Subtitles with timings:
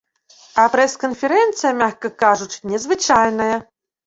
[0.61, 3.55] А прэс-канферэнцыя, мякка кажучы, незвычайная.